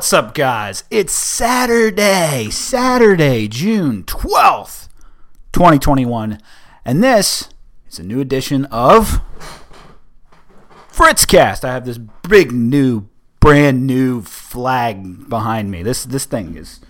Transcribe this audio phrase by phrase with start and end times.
[0.00, 0.84] What's up, guys?
[0.90, 4.88] It's Saturday, Saturday, June 12th,
[5.52, 6.40] 2021,
[6.86, 7.50] and this
[7.86, 9.20] is a new edition of
[10.90, 11.64] Fritzcast.
[11.64, 13.08] I have this big new,
[13.40, 15.82] brand new flag behind me.
[15.82, 16.80] This this thing is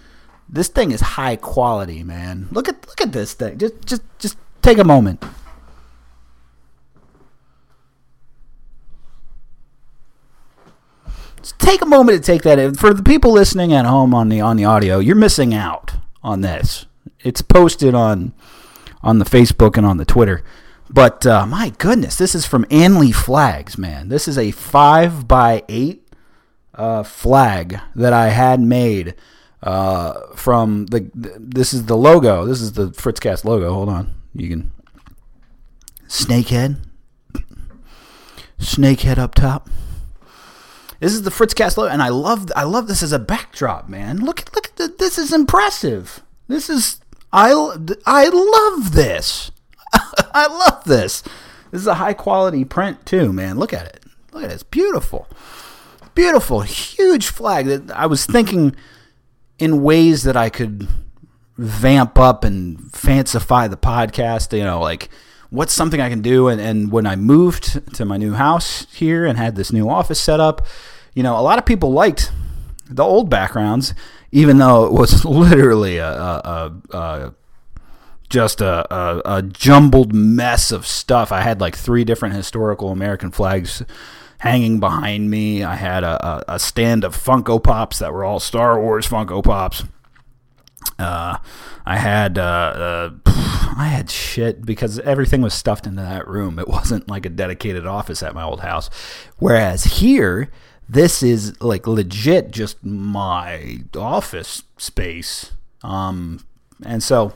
[0.49, 2.47] this thing is high quality, man.
[2.53, 3.59] Look at look at this thing.
[3.59, 5.25] Just just just take a moment.
[11.59, 12.75] Take a moment to take that in.
[12.75, 16.41] For the people listening at home on the on the audio, you're missing out on
[16.41, 16.87] this.
[17.21, 18.33] It's posted on
[19.03, 20.43] on the Facebook and on the Twitter.
[20.89, 24.09] But uh, my goodness, this is from Anley Flags, man.
[24.09, 26.07] This is a five by eight
[26.75, 29.15] uh, flag that I had made
[29.63, 31.11] uh, from the.
[31.15, 32.45] This is the logo.
[32.45, 33.73] This is the Fritzcast logo.
[33.73, 34.73] Hold on, you can.
[36.09, 36.79] Snakehead.
[38.59, 39.71] Snakehead up top.
[41.01, 44.19] This is the Fritzcast logo, and I love I love this as a backdrop, man.
[44.19, 46.23] Look look at the, this is impressive.
[46.47, 47.01] This is
[47.33, 47.51] I
[48.07, 49.51] I love this.
[50.35, 51.23] I love this.
[51.71, 53.59] This is a high quality print too, man.
[53.59, 54.05] Look at it.
[54.33, 54.55] Look at it.
[54.55, 55.27] It's beautiful.
[56.15, 58.77] Beautiful, huge flag that I was thinking
[59.59, 60.89] in ways that I could
[61.57, 65.09] vamp up and fancify the podcast, you know, like
[65.51, 69.27] what's something I can do and, and when I moved to my new house here
[69.27, 70.67] and had this new office set up,
[71.15, 72.33] you know, a lot of people liked
[72.89, 73.95] the old backgrounds,
[74.33, 77.35] even though it was literally a, a, a, a
[78.29, 81.33] just a, a, a jumbled mess of stuff.
[81.33, 83.83] I had like three different historical American flags
[84.39, 85.65] hanging behind me.
[85.65, 89.85] I had a, a, stand of Funko Pops that were all Star Wars Funko Pops.
[90.99, 91.39] Uh,
[91.85, 93.11] I had uh, uh,
[93.77, 96.59] I had shit because everything was stuffed into that room.
[96.59, 98.91] It wasn't like a dedicated office at my old house.
[99.39, 100.51] Whereas here,
[100.89, 105.53] this is like legit just my office space.
[105.83, 106.45] Um,
[106.85, 107.33] and so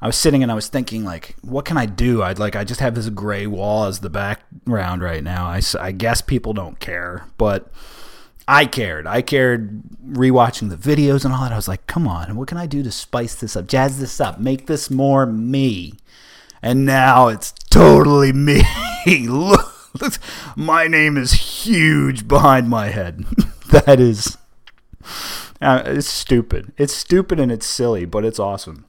[0.00, 2.22] I was sitting and I was thinking like, what can I do?
[2.22, 5.46] I'd like I just have this gray wall as the background right now.
[5.46, 7.70] I guess people don't care, but
[8.48, 9.06] I cared.
[9.06, 11.52] I cared rewatching the videos and all that.
[11.52, 14.20] I was like, come on, what can I do to spice this up, jazz this
[14.20, 15.94] up, make this more me?
[16.62, 18.62] And now it's totally me.
[19.06, 20.18] Look,
[20.54, 21.32] my name is
[21.64, 23.24] huge behind my head.
[23.70, 24.38] that is,
[25.60, 26.72] uh, it's stupid.
[26.76, 28.84] It's stupid and it's silly, but it's awesome.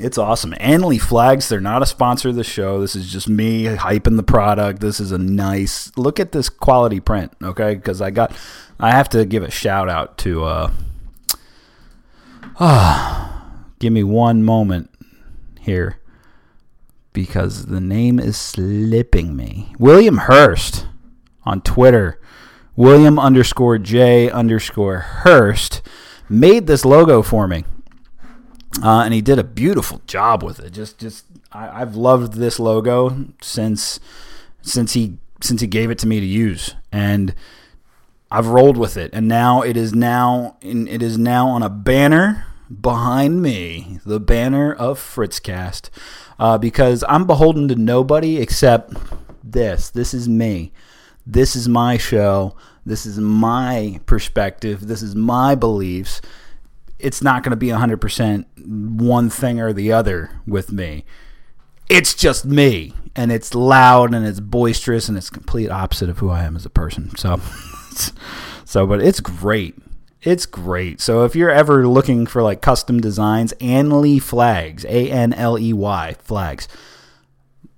[0.00, 0.54] It's awesome.
[0.60, 2.80] Anley Flags, they're not a sponsor of the show.
[2.80, 4.80] This is just me hyping the product.
[4.80, 7.74] This is a nice look at this quality print, okay?
[7.74, 8.32] Because I got
[8.78, 10.70] I have to give a shout out to uh
[12.60, 14.90] ah give me one moment
[15.60, 15.98] here
[17.12, 19.74] because the name is slipping me.
[19.78, 20.86] William Hurst
[21.44, 22.20] on Twitter.
[22.76, 25.82] William underscore J underscore Hurst
[26.28, 27.64] made this logo for me
[28.82, 30.70] uh, and he did a beautiful job with it.
[30.70, 34.00] Just, just I, I've loved this logo since
[34.62, 37.34] since he since he gave it to me to use, and
[38.30, 39.10] I've rolled with it.
[39.12, 42.46] And now it is now in, it is now on a banner
[42.80, 45.90] behind me, the banner of Fritzcast,
[46.38, 48.92] uh, because I'm beholden to nobody except
[49.42, 49.90] this.
[49.90, 50.72] This is me.
[51.26, 52.56] This is my show.
[52.84, 54.86] This is my perspective.
[54.86, 56.20] This is my beliefs
[56.98, 58.44] it's not going to be 100%
[59.00, 61.04] one thing or the other with me.
[61.88, 66.28] It's just me, and it's loud and it's boisterous and it's complete opposite of who
[66.30, 67.16] I am as a person.
[67.16, 67.40] So,
[68.64, 69.74] so, but it's great.
[70.22, 71.00] It's great.
[71.00, 75.72] So if you're ever looking for like custom designs, Anley flags, A N L E
[75.72, 76.68] Y flags,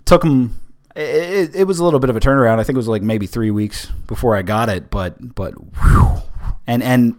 [0.04, 0.58] took them.
[0.96, 2.58] It, it was a little bit of a turnaround.
[2.58, 6.22] I think it was like maybe three weeks before I got it, but but whew,
[6.66, 7.18] and and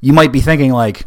[0.00, 1.06] you might be thinking like,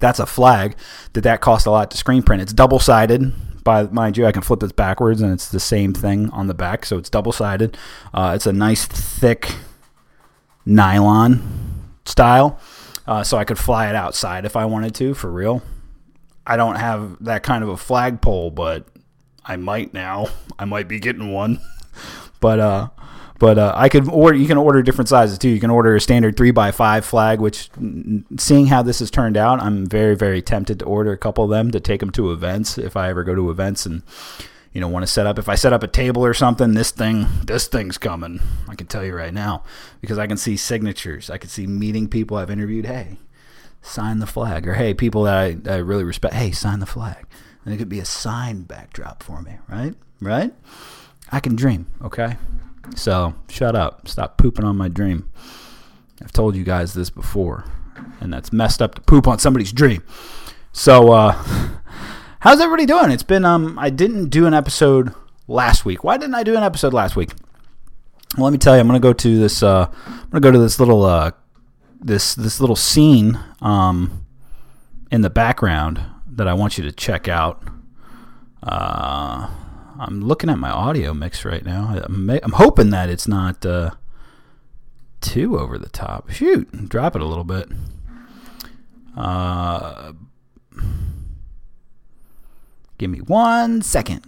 [0.00, 0.74] that's a flag.
[1.12, 2.42] Did that cost a lot to screen print?
[2.42, 3.32] It's double sided.
[3.62, 6.54] By mind you, I can flip this backwards, and it's the same thing on the
[6.54, 7.76] back, so it's double sided.
[8.12, 9.54] Uh, it's a nice thick
[10.64, 12.58] nylon style,
[13.06, 15.62] uh, so I could fly it outside if I wanted to, for real.
[16.46, 18.86] I don't have that kind of a flagpole, but
[19.44, 20.28] I might now.
[20.58, 21.60] I might be getting one.
[22.40, 22.88] but uh,
[23.40, 24.36] but uh, I could order.
[24.36, 25.48] You can order different sizes too.
[25.48, 27.40] You can order a standard three by five flag.
[27.40, 27.70] Which,
[28.36, 31.50] seeing how this has turned out, I'm very very tempted to order a couple of
[31.50, 34.02] them to take them to events if I ever go to events and
[34.74, 35.38] you know want to set up.
[35.38, 38.40] If I set up a table or something, this thing this thing's coming.
[38.68, 39.64] I can tell you right now
[40.02, 41.30] because I can see signatures.
[41.30, 42.84] I can see meeting people I've interviewed.
[42.84, 43.16] Hey,
[43.80, 46.34] sign the flag, or hey, people that I, I really respect.
[46.34, 47.26] Hey, sign the flag.
[47.64, 49.94] And it could be a signed backdrop for me, right?
[50.20, 50.52] Right?
[51.32, 52.36] I can dream, okay?
[52.96, 54.08] So shut up.
[54.08, 55.30] Stop pooping on my dream.
[56.22, 57.64] I've told you guys this before,
[58.20, 60.02] and that's messed up to poop on somebody's dream.
[60.72, 61.32] So, uh,
[62.40, 63.10] how's everybody doing?
[63.10, 65.14] It's been um, I didn't do an episode
[65.48, 66.04] last week.
[66.04, 67.30] Why didn't I do an episode last week?
[68.36, 68.80] Well, let me tell you.
[68.80, 69.62] I'm gonna go to this.
[69.62, 71.32] Uh, I'm gonna go to this little uh,
[72.00, 74.24] this this little scene um,
[75.10, 77.62] in the background that I want you to check out.
[78.62, 79.48] Uh,
[80.00, 82.00] I'm looking at my audio mix right now.
[82.02, 83.90] I'm, I'm hoping that it's not uh,
[85.20, 86.30] too over the top.
[86.30, 87.68] Shoot, drop it a little bit.
[89.14, 90.14] Uh,
[92.96, 94.24] give me one second.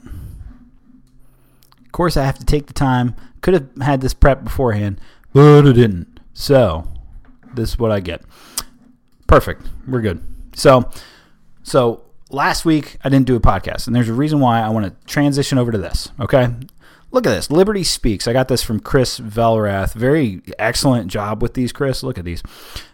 [1.86, 3.14] Of course, I have to take the time.
[3.40, 5.00] Could have had this prep beforehand,
[5.32, 6.20] but I didn't.
[6.34, 6.86] So,
[7.54, 8.22] this is what I get.
[9.26, 9.66] Perfect.
[9.88, 10.22] We're good.
[10.54, 10.90] So,
[11.62, 14.86] so last week I didn't do a podcast, and there's a reason why I want
[14.86, 16.10] to transition over to this.
[16.18, 16.48] Okay,
[17.10, 17.50] look at this.
[17.50, 18.26] Liberty Speaks.
[18.26, 19.94] I got this from Chris Velrath.
[19.94, 22.02] Very excellent job with these, Chris.
[22.02, 22.42] Look at these.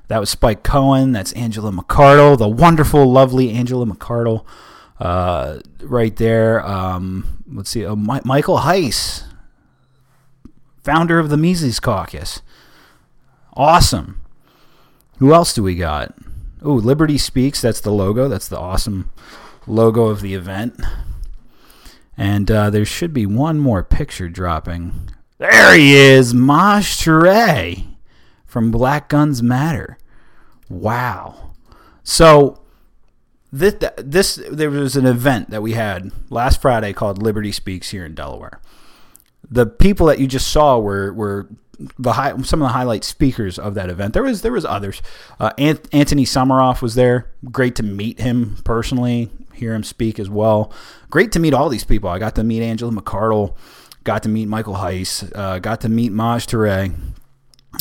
[0.09, 1.13] That was Spike Cohen.
[1.13, 4.45] That's Angela McArdle, the wonderful, lovely Angela McArdle,
[4.99, 6.67] uh, right there.
[6.67, 7.85] Um, let's see.
[7.85, 9.25] Oh, My- Michael Heise,
[10.83, 12.41] founder of the Mises Caucus.
[13.55, 14.21] Awesome.
[15.19, 16.15] Who else do we got?
[16.63, 17.61] Oh, Liberty Speaks.
[17.61, 18.29] That's the logo.
[18.29, 19.11] That's the awesome
[19.67, 20.81] logo of the event.
[22.17, 25.11] And uh, there should be one more picture dropping.
[25.39, 27.87] There he is, Maj Toure
[28.45, 29.99] from Black Guns Matter.
[30.69, 31.53] Wow.
[32.03, 32.61] So
[33.53, 38.05] this, this there was an event that we had last Friday called Liberty Speaks here
[38.05, 38.61] in Delaware.
[39.49, 41.49] The people that you just saw were were
[41.99, 44.15] the high, some of the highlight speakers of that event.
[44.15, 45.01] There was there was others.
[45.39, 47.31] Uh, Ant- Anthony Samaroff was there.
[47.51, 50.73] Great to meet him personally, hear him speak as well.
[51.11, 52.11] Great to meet all these people.
[52.11, 53.57] I got to meet Angela McArdle,
[54.05, 56.93] got to meet Michael Heise, uh, got to meet Maj Toure,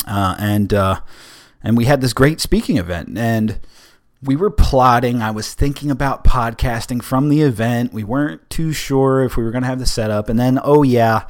[0.06, 1.00] uh, and uh,
[1.62, 3.60] and we had this great speaking event and.
[4.20, 5.22] We were plotting.
[5.22, 7.92] I was thinking about podcasting from the event.
[7.92, 10.28] We weren't too sure if we were going to have the setup.
[10.28, 11.28] And then, oh, yeah,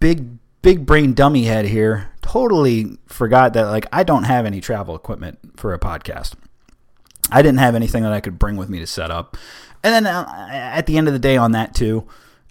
[0.00, 0.26] big
[0.62, 5.38] big brain dummy head here totally forgot that like I don't have any travel equipment
[5.56, 6.34] for a podcast.
[7.30, 9.36] I didn't have anything that I could bring with me to set up.
[9.82, 12.06] And then uh, at the end of the day on that too,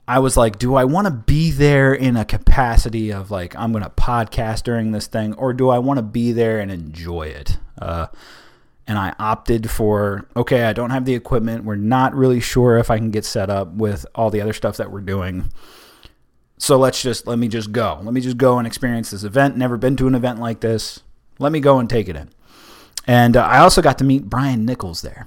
[0.08, 3.72] I was like, do I want to be there in a capacity of like I'm
[3.72, 7.24] going to podcast during this thing or do I want to be there and enjoy
[7.24, 7.58] it?
[7.80, 8.08] Uh,
[8.88, 11.64] and I opted for okay, I don't have the equipment.
[11.64, 14.78] We're not really sure if I can get set up with all the other stuff
[14.78, 15.52] that we're doing.
[16.60, 18.00] So let's just let me just go.
[18.04, 19.58] Let me just go and experience this event.
[19.58, 21.00] Never been to an event like this.
[21.40, 22.30] Let me go and take it in.
[23.08, 25.26] And uh, I also got to meet Brian Nichols there.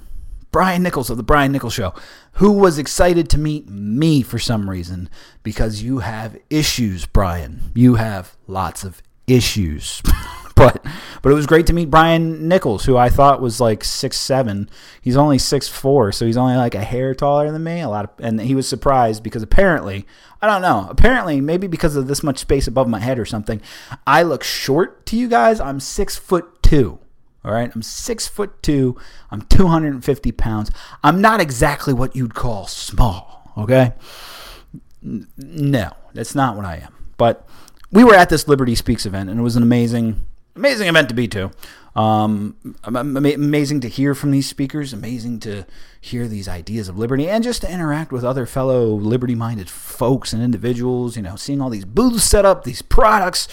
[0.53, 1.95] Brian Nichols of the Brian Nichols Show,
[2.33, 5.09] who was excited to meet me for some reason
[5.43, 7.73] because you have issues, Brian.
[7.75, 10.03] You have lots of issues.
[10.63, 10.85] but
[11.23, 14.69] but it was great to meet Brian Nichols, who I thought was like six seven.
[15.01, 17.81] He's only six four, so he's only like a hair taller than me.
[17.81, 20.07] A lot of, and he was surprised because apparently
[20.41, 20.87] I don't know.
[20.91, 23.61] Apparently, maybe because of this much space above my head or something,
[24.07, 25.61] I look short to you guys.
[25.61, 26.99] I'm six foot two.
[27.45, 28.97] All right, I'm six foot two.
[29.31, 30.71] I'm 250 pounds.
[31.03, 33.53] I'm not exactly what you'd call small.
[33.57, 33.93] Okay,
[35.03, 36.95] no, that's not what I am.
[37.17, 37.47] But
[37.91, 40.25] we were at this Liberty Speaks event, and it was an amazing
[40.57, 41.51] amazing event to be to.
[41.95, 45.67] Um, amazing to hear from these speakers, amazing to
[46.01, 50.33] hear these ideas of liberty, and just to interact with other fellow liberty minded folks
[50.33, 51.17] and individuals.
[51.17, 53.47] You know, seeing all these booths set up, these products,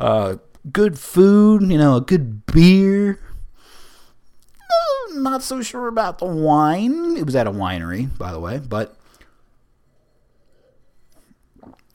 [0.00, 0.36] uh,
[0.72, 3.20] good food, you know, a good beer.
[4.60, 7.16] Uh, not so sure about the wine.
[7.16, 8.96] It was at a winery, by the way, but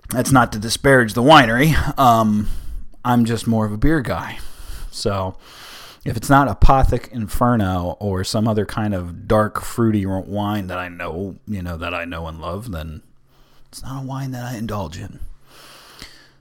[0.10, 1.76] that's not to disparage the winery.
[2.00, 2.48] Um,
[3.04, 4.40] I'm just more of a beer guy.
[4.92, 5.38] So,
[6.04, 10.90] if it's not Apothic Inferno or some other kind of dark fruity wine that I
[10.90, 13.04] know, you know, that I know and love, then
[13.68, 15.20] it's not a wine that I indulge in.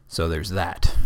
[0.09, 0.97] So there's that.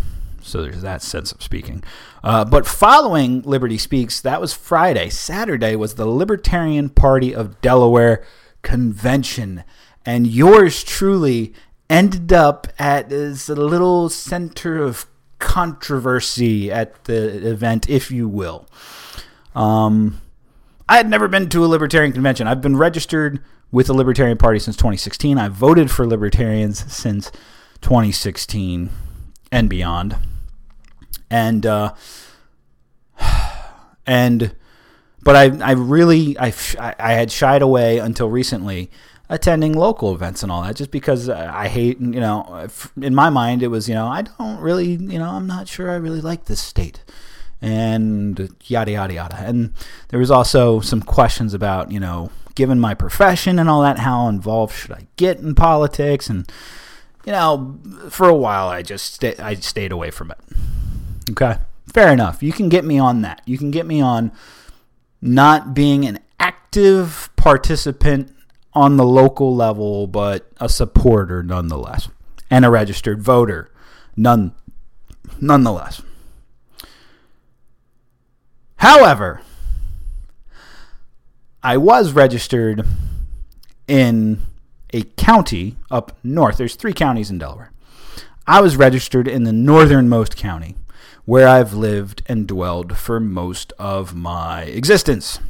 [0.41, 1.83] So there's that sense of speaking.
[2.23, 5.11] Uh, but following Liberty Speaks, that was Friday.
[5.11, 8.25] Saturday was the Libertarian Party of Delaware
[8.63, 9.65] convention.
[10.07, 11.55] And yours truly
[11.91, 15.07] ended up at this little center of
[15.39, 18.67] controversy at the event, if you will.
[19.55, 20.21] Um,
[20.89, 22.47] I had never been to a libertarian convention.
[22.47, 25.39] I've been registered with the Libertarian Party since 2016.
[25.39, 27.31] I voted for libertarians since
[27.81, 28.91] 2016
[29.51, 30.17] and beyond.
[31.31, 31.95] And uh,
[34.07, 34.55] and
[35.23, 38.91] but I I really I I had shied away until recently
[39.35, 42.69] attending local events and all that just because I hate, you know,
[43.01, 45.91] in my mind it was, you know, I don't really, you know, I'm not sure
[45.91, 47.03] I really like this state
[47.61, 49.37] and yada, yada, yada.
[49.37, 49.73] And
[50.09, 54.29] there was also some questions about, you know, given my profession and all that, how
[54.29, 56.29] involved should I get in politics?
[56.31, 56.51] And,
[57.27, 60.39] you know, for a while I just I stayed away from it.
[61.31, 61.57] Okay.
[61.93, 62.41] Fair enough.
[62.41, 63.43] You can get me on that.
[63.47, 64.31] You can get me on
[65.21, 68.34] not being an active participant
[68.75, 72.09] on the local level, but a supporter nonetheless,
[72.51, 73.71] and a registered voter
[74.17, 74.55] none,
[75.41, 76.03] nonetheless.
[78.77, 79.41] However,
[81.63, 82.85] I was registered
[83.89, 84.41] in
[84.93, 86.59] a county up north.
[86.59, 87.73] There's three counties in Delaware.
[88.47, 90.77] I was registered in the northernmost county
[91.25, 95.41] where I've lived and dwelled for most of my existence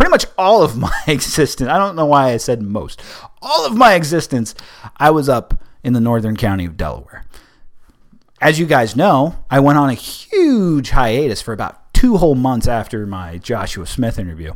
[0.00, 1.68] pretty much all of my existence.
[1.68, 3.02] I don't know why I said most.
[3.42, 4.54] All of my existence,
[4.96, 7.26] I was up in the northern county of Delaware.
[8.40, 12.66] As you guys know, I went on a huge hiatus for about two whole months
[12.66, 14.54] after my Joshua Smith interview.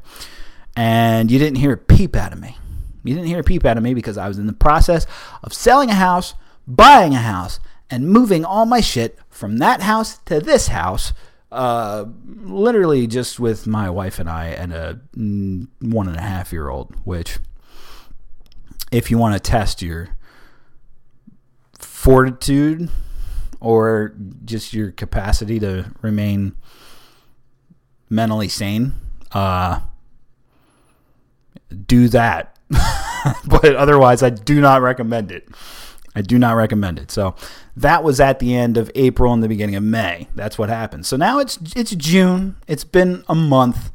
[0.75, 2.57] And you didn't hear a peep out of me.
[3.05, 5.07] You didn't hear a peep out of me because I was in the process
[5.43, 6.33] of selling a house,
[6.67, 7.61] buying a house,
[7.91, 11.13] and moving all my shit from that house to this house
[11.54, 12.06] uh,
[12.42, 16.94] literally just with my wife and I and a one and a half year old,
[17.04, 17.38] which,
[18.90, 20.16] if you want to test your
[21.78, 22.90] fortitude
[23.61, 26.56] or just your capacity to remain
[28.11, 28.94] mentally sane,
[29.30, 29.80] uh,
[31.87, 32.58] do that.
[33.46, 35.49] but otherwise, I do not recommend it.
[36.14, 37.11] I do not recommend it.
[37.11, 37.35] So
[37.76, 40.28] that was at the end of April and the beginning of May.
[40.35, 41.06] That's what happened.
[41.06, 42.56] So now it's it's June.
[42.68, 43.90] It's been a month.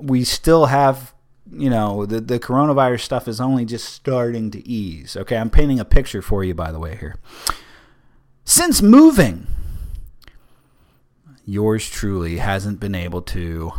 [0.00, 1.14] We still have
[1.50, 5.16] you know the the coronavirus stuff is only just starting to ease.
[5.16, 7.16] Okay, I'm painting a picture for you by the way here.
[8.44, 9.46] Since moving,
[11.44, 13.72] yours truly hasn't been able to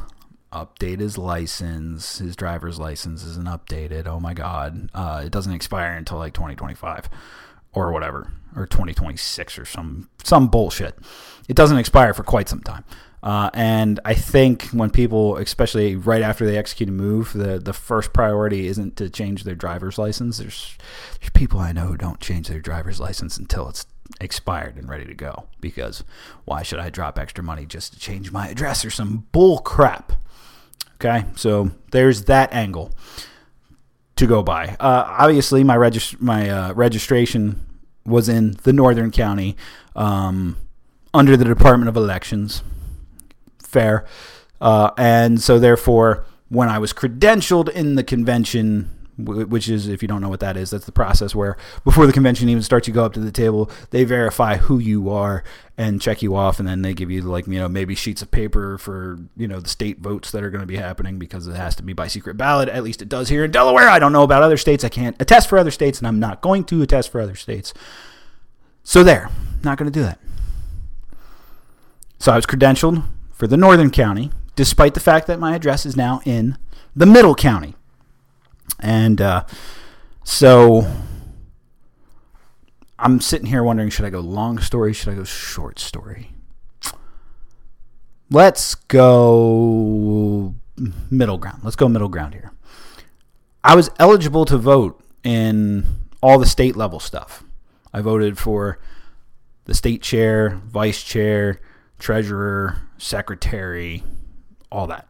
[0.51, 2.17] update his license.
[2.17, 4.05] His driver's license isn't updated.
[4.05, 7.09] Oh my god, uh, it doesn't expire until like 2025
[7.73, 10.97] or whatever, or 2026 or some some bullshit.
[11.47, 12.83] It doesn't expire for quite some time.
[13.21, 17.73] Uh, and I think when people, especially right after they execute a move, the, the
[17.73, 20.37] first priority isn't to change their driver's license.
[20.37, 20.77] There's
[21.19, 23.85] there's people I know who don't change their driver's license until it's
[24.21, 25.47] expired and ready to go.
[25.59, 26.03] Because
[26.45, 30.13] why should I drop extra money just to change my address or some bull crap?
[30.95, 32.93] Okay, so there's that angle
[34.19, 34.75] to go by.
[34.79, 37.65] Uh, obviously, my regist- my uh, registration
[38.05, 39.55] was in the Northern County
[39.95, 40.57] um,
[41.13, 42.61] under the Department of Elections.
[43.63, 44.05] Fair,
[44.61, 48.89] uh, and so therefore, when I was credentialed in the convention
[49.25, 52.13] which is, if you don't know what that is, that's the process where before the
[52.13, 55.43] convention even starts, you go up to the table, they verify who you are
[55.77, 58.31] and check you off, and then they give you like you know maybe sheets of
[58.31, 61.55] paper for you know the state votes that are going to be happening because it
[61.55, 62.69] has to be by secret ballot.
[62.69, 63.89] At least it does here in Delaware.
[63.89, 64.83] I don't know about other states.
[64.83, 67.73] I can't attest for other states, and I'm not going to attest for other states.
[68.83, 69.29] So there,
[69.63, 70.19] not going to do that.
[72.17, 75.95] So I was credentialed for the Northern County, despite the fact that my address is
[75.95, 76.57] now in
[76.93, 77.75] the Middle County.
[78.79, 79.45] And uh,
[80.23, 80.87] so
[82.97, 84.93] I'm sitting here wondering should I go long story?
[84.93, 86.31] Should I go short story?
[88.29, 90.53] Let's go
[91.09, 91.61] middle ground.
[91.63, 92.51] Let's go middle ground here.
[93.63, 95.85] I was eligible to vote in
[96.21, 97.43] all the state level stuff.
[97.93, 98.79] I voted for
[99.65, 101.59] the state chair, vice chair,
[101.97, 104.03] treasurer, secretary,
[104.71, 105.07] all that.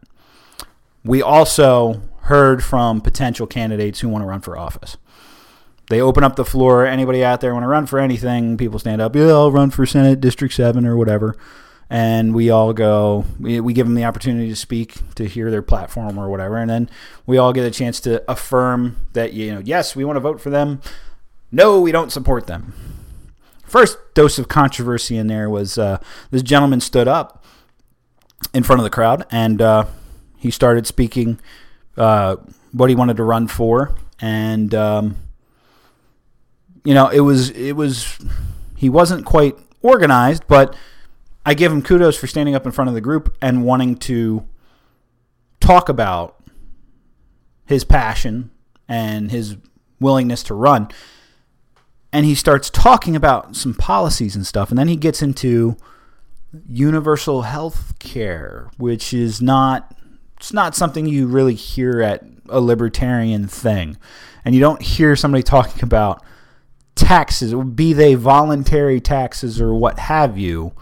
[1.04, 4.96] We also heard from potential candidates who want to run for office.
[5.90, 6.86] They open up the floor.
[6.86, 8.56] Anybody out there want to run for anything?
[8.56, 9.14] People stand up.
[9.14, 11.36] Yeah, I'll run for Senate District 7 or whatever.
[11.90, 13.24] and we all go.
[13.40, 16.70] We, we give them the opportunity to speak, to hear their platform or whatever, and
[16.70, 16.88] then
[17.26, 20.40] we all get a chance to affirm that you know, yes, we want to vote
[20.40, 20.80] for them.
[21.50, 22.72] No, we don't support them.
[23.64, 25.98] First dose of controversy in there was uh,
[26.30, 27.44] this gentleman stood up
[28.54, 29.86] in front of the crowd and uh,
[30.38, 31.40] he started speaking
[31.96, 32.36] uh,
[32.72, 35.16] what he wanted to run for, and um,
[36.84, 38.18] you know it was it was
[38.76, 40.74] he wasn't quite organized, but
[41.44, 44.46] I give him kudos for standing up in front of the group and wanting to
[45.60, 46.36] talk about
[47.66, 48.50] his passion
[48.88, 49.56] and his
[50.00, 50.88] willingness to run.
[52.12, 55.76] And he starts talking about some policies and stuff, and then he gets into
[56.68, 59.96] universal health care, which is not
[60.40, 63.98] it's not something you really hear at a libertarian thing.
[64.42, 66.24] And you don't hear somebody talking about
[66.94, 70.72] taxes, be they voluntary taxes or what have you.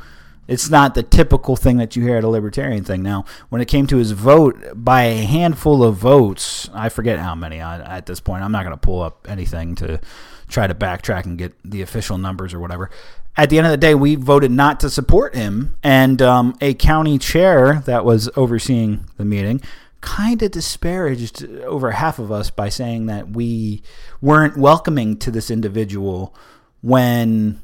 [0.46, 3.02] It's not the typical thing that you hear at a libertarian thing.
[3.02, 7.34] Now, when it came to his vote, by a handful of votes, I forget how
[7.34, 8.44] many at this point.
[8.44, 10.00] I'm not going to pull up anything to
[10.46, 12.90] try to backtrack and get the official numbers or whatever
[13.38, 16.74] at the end of the day, we voted not to support him, and um, a
[16.74, 19.62] county chair that was overseeing the meeting
[20.00, 23.82] kind of disparaged over half of us by saying that we
[24.20, 26.34] weren't welcoming to this individual
[26.82, 27.60] when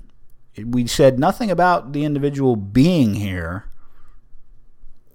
[0.65, 3.65] we said nothing about the individual being here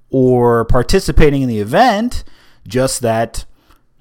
[0.10, 2.24] or participating in the event,
[2.68, 3.46] just that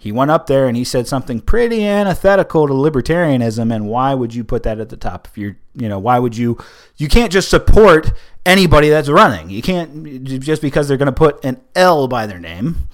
[0.00, 4.32] he went up there and he said something pretty antithetical to libertarianism and why would
[4.32, 6.56] you put that at the top if you're you know why would you
[6.96, 8.12] you can't just support
[8.46, 9.50] anybody that's running.
[9.50, 12.88] You can't just because they're going to put an l by their name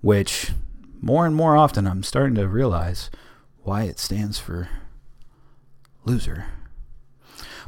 [0.00, 0.50] which
[1.00, 3.10] more and more often i'm starting to realize
[3.62, 4.68] why it stands for
[6.04, 6.46] loser.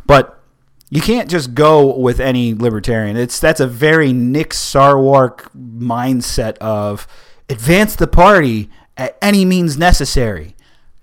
[0.04, 0.42] But
[0.90, 3.16] you can't just go with any libertarian.
[3.16, 7.06] It's that's a very nick sarwark mindset of
[7.48, 10.54] advance the party at any means necessary.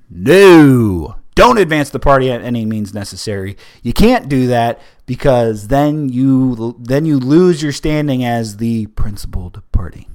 [0.09, 3.57] No, don't advance the party at any means necessary.
[3.81, 9.61] You can't do that because then you then you lose your standing as the principled
[9.71, 10.07] party.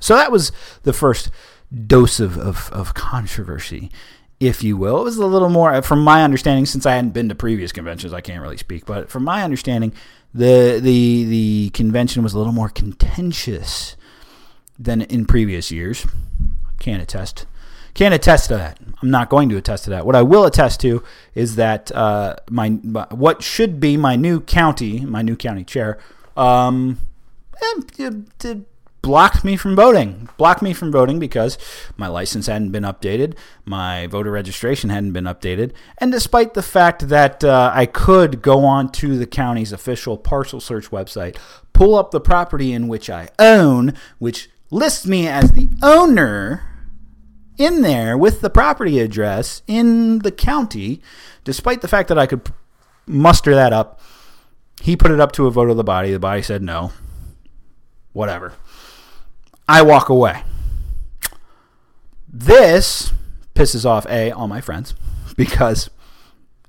[0.00, 0.52] So that was
[0.82, 1.30] the first
[1.86, 3.90] dose of, of, of controversy,
[4.40, 5.00] if you will.
[5.00, 7.72] It was a little more, uh, from my understanding, since I hadn't been to previous
[7.72, 8.86] conventions, I can't really speak.
[8.86, 9.92] But from my understanding,
[10.34, 13.96] the the the convention was a little more contentious
[14.78, 16.06] than in previous years.
[16.78, 17.46] Can't attest.
[17.94, 18.78] Can't attest to that.
[19.02, 20.06] I'm not going to attest to that.
[20.06, 21.02] What I will attest to
[21.34, 25.98] is that uh, my, my, what should be my new county, my new county chair,
[26.36, 26.98] um,
[27.60, 28.54] eh,
[29.02, 30.28] blocked me from voting.
[30.36, 31.58] Blocked me from voting because
[31.96, 37.08] my license hadn't been updated, my voter registration hadn't been updated, and despite the fact
[37.08, 41.36] that uh, I could go on to the county's official parcel search website,
[41.72, 46.64] pull up the property in which I own, which lists me as the owner
[47.56, 51.02] in there with the property address in the county,
[51.44, 52.52] despite the fact that I could
[53.06, 54.00] muster that up.
[54.80, 56.12] He put it up to a vote of the body.
[56.12, 56.92] The body said no.
[58.12, 58.54] Whatever.
[59.68, 60.44] I walk away.
[62.28, 63.12] This
[63.54, 64.94] pisses off A, all my friends,
[65.36, 65.90] because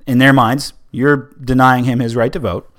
[0.07, 2.71] in their minds, you're denying him his right to vote.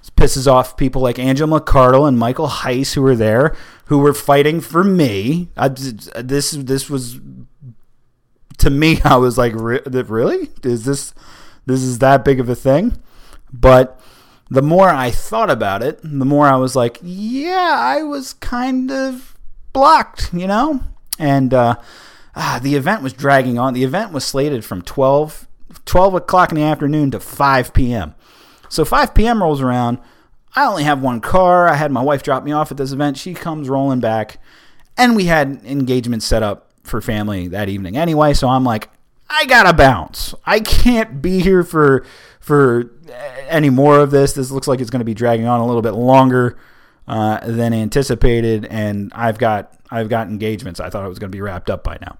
[0.00, 3.56] This pisses off people like Angela McArdle and Michael Heise, who were there,
[3.88, 5.48] who were fighting for me.
[5.56, 7.20] I, this this was
[8.58, 9.00] to me.
[9.04, 10.50] I was like, really?
[10.62, 11.14] Is this
[11.66, 12.98] this is that big of a thing?
[13.52, 14.00] But
[14.50, 18.90] the more I thought about it, the more I was like, yeah, I was kind
[18.90, 19.36] of
[19.72, 20.82] blocked, you know.
[21.18, 21.76] And uh,
[22.34, 23.74] ah, the event was dragging on.
[23.74, 25.46] The event was slated from 12,
[25.84, 28.14] 12 o'clock in the afternoon to 5 p.m.
[28.68, 29.42] So 5 p.m.
[29.42, 29.98] rolls around.
[30.54, 31.68] I only have one car.
[31.68, 33.16] I had my wife drop me off at this event.
[33.16, 34.40] She comes rolling back,
[34.96, 38.34] and we had engagements set up for family that evening anyway.
[38.34, 38.88] So I'm like,
[39.28, 40.34] I gotta bounce.
[40.46, 42.04] I can't be here for
[42.40, 42.90] for
[43.48, 44.32] any more of this.
[44.32, 46.56] This looks like it's going to be dragging on a little bit longer
[47.08, 50.78] uh, than anticipated, and I've got I've got engagements.
[50.78, 52.18] I thought it was going to be wrapped up by now.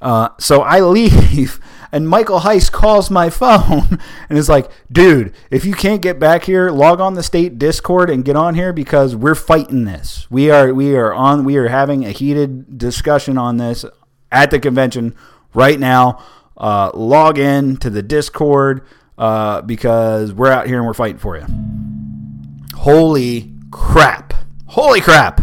[0.00, 1.60] Uh, so I leave,
[1.92, 6.44] and Michael Heise calls my phone and is like, dude, if you can't get back
[6.44, 10.30] here, log on the state Discord and get on here because we're fighting this.
[10.30, 13.84] We are we are on we are having a heated discussion on this
[14.30, 15.16] at the convention
[15.52, 16.24] right now.
[16.56, 18.86] Uh, log in to the Discord
[19.18, 21.46] uh, because we're out here and we're fighting for you.
[22.76, 24.34] Holy crap!
[24.66, 25.40] Holy crap!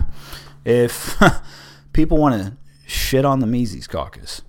[0.66, 1.16] If
[1.94, 4.42] people want to shit on the Mises caucus,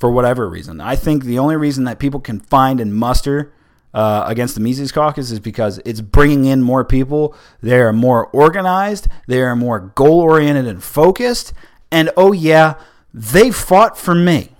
[0.00, 0.80] for whatever reason.
[0.80, 3.52] I think the only reason that people can find and muster
[3.92, 7.36] uh, against the Mises Caucus is because it's bringing in more people.
[7.62, 9.08] They are more organized.
[9.26, 11.52] They are more goal oriented and focused.
[11.92, 12.74] And oh yeah,
[13.12, 14.52] they fought for me.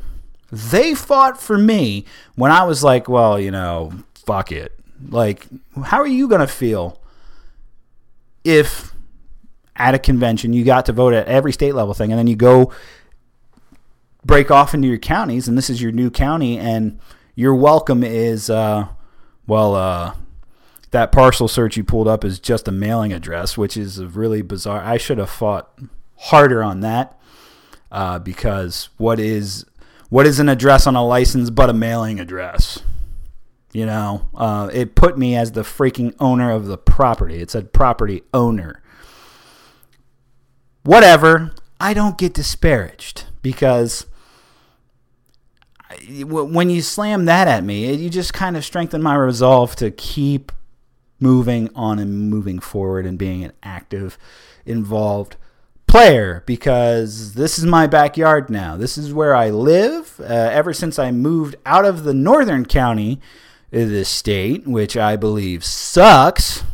[0.52, 4.78] They fought for me when I was like, well, you know, fuck it.
[5.08, 5.46] Like,
[5.84, 6.99] how are you going to feel
[8.44, 8.94] if
[9.76, 12.36] at a convention you got to vote at every state level thing and then you
[12.36, 12.72] go
[14.24, 16.98] break off into your counties and this is your new county and
[17.34, 18.86] your welcome is, uh,
[19.46, 20.14] well, uh,
[20.90, 24.82] that parcel search you pulled up is just a mailing address, which is really bizarre.
[24.82, 25.70] I should have fought
[26.16, 27.18] harder on that
[27.90, 29.64] uh, because what is
[30.08, 32.80] what is an address on a license but a mailing address?
[33.72, 37.36] You know, uh, it put me as the freaking owner of the property.
[37.36, 38.82] It said property owner.
[40.82, 41.52] Whatever.
[41.82, 44.06] I don't get disparaged because
[46.08, 50.52] when you slam that at me, you just kind of strengthen my resolve to keep
[51.18, 54.18] moving on and moving forward and being an active,
[54.66, 55.36] involved
[55.86, 58.76] player because this is my backyard now.
[58.76, 60.20] This is where I live.
[60.20, 63.20] Uh, ever since I moved out of the northern county
[63.70, 66.64] this state, which I believe sucks,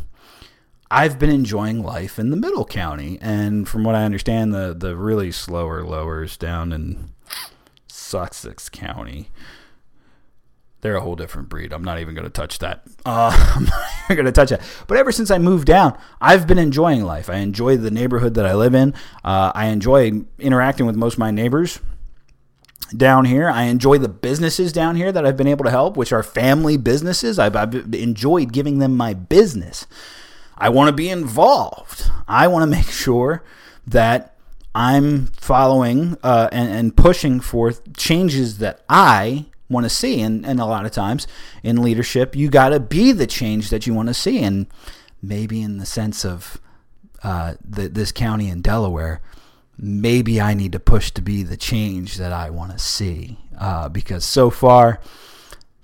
[0.89, 3.17] I've been enjoying life in the middle county.
[3.21, 7.09] And from what I understand, the, the really slower lowers down in
[7.87, 9.29] Sussex County
[10.81, 11.73] they're a whole different breed.
[11.73, 12.83] I'm not even going to touch that.
[13.05, 14.61] Uh, I'm not going to touch that.
[14.87, 17.29] But ever since I moved down, I've been enjoying life.
[17.29, 18.93] I enjoy the neighborhood that I live in.
[19.23, 21.79] Uh, I enjoy interacting with most of my neighbors
[22.95, 23.49] down here.
[23.49, 26.77] I enjoy the businesses down here that I've been able to help, which are family
[26.77, 27.39] businesses.
[27.39, 29.85] I've, I've enjoyed giving them my business.
[30.57, 32.09] I want to be involved.
[32.27, 33.43] I want to make sure
[33.85, 34.35] that
[34.73, 40.21] I'm following uh, and, and pushing for changes that I want to see.
[40.21, 41.27] And, and a lot of times
[41.63, 44.39] in leadership, you got to be the change that you want to see.
[44.39, 44.67] And
[45.21, 46.59] maybe in the sense of
[47.23, 49.21] uh, the, this county in Delaware,
[49.77, 53.37] maybe I need to push to be the change that I want to see.
[53.57, 54.99] Uh, because so far,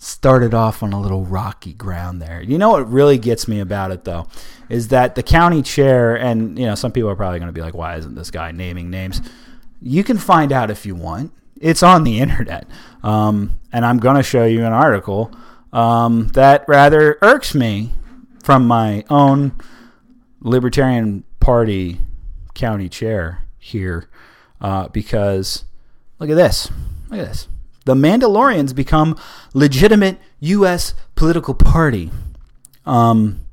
[0.03, 2.41] started off on a little rocky ground there.
[2.41, 4.27] You know what really gets me about it though
[4.69, 7.61] is that the county chair and you know some people are probably going to be
[7.61, 9.21] like why isn't this guy naming names?
[9.81, 11.31] You can find out if you want.
[11.59, 12.67] It's on the internet.
[13.01, 15.31] Um, and I'm going to show you an article
[15.71, 17.93] um, that rather irks me
[18.43, 19.53] from my own
[20.41, 21.99] Libertarian Party
[22.53, 24.09] county chair here
[24.61, 25.63] uh, because
[26.19, 26.69] look at this.
[27.09, 27.47] Look at this.
[27.85, 29.17] The Mandalorians become
[29.53, 30.93] legitimate U.S.
[31.15, 32.11] political party,
[32.85, 33.45] um,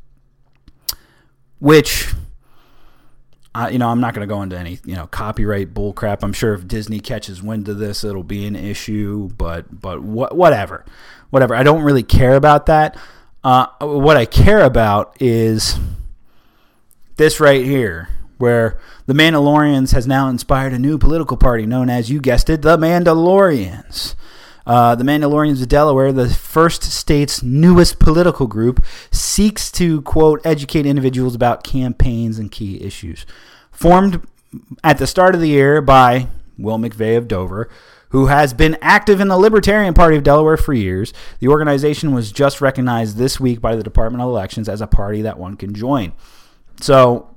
[1.59, 2.13] which
[3.71, 6.19] you know, I'm not going to go into any, you know, copyright bullcrap.
[6.23, 9.29] I'm sure if Disney catches wind of this, it'll be an issue.
[9.37, 10.85] But, but wh- whatever,
[11.31, 11.55] whatever.
[11.55, 12.97] I don't really care about that.
[13.43, 15.79] Uh, what I care about is
[17.17, 18.09] this right here,
[18.41, 22.63] where the Mandalorians has now inspired a new political party known as, you guessed it,
[22.63, 24.15] the Mandalorians.
[24.67, 30.87] Uh, the Mandalorians of Delaware, the first state's newest political group, seeks to, quote, educate
[30.87, 33.27] individuals about campaigns and key issues.
[33.71, 34.27] Formed
[34.85, 37.69] at the start of the year by Will McVeigh of Dover,
[38.11, 42.33] who has been active in the Libertarian Party of Delaware for years, the organization was
[42.33, 45.75] just recognized this week by the Department of Elections as a party that one can
[45.75, 46.13] join.
[46.81, 47.29] So,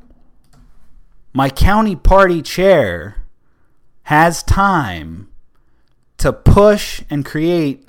[1.33, 3.23] my county party chair
[4.03, 5.29] has time
[6.17, 7.87] to push and create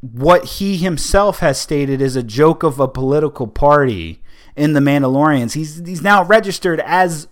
[0.00, 4.22] what he himself has stated is a joke of a political party
[4.54, 5.54] in the Mandalorians.
[5.54, 7.26] He's he's now registered as